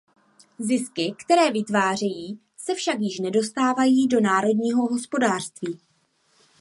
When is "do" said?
4.07-4.21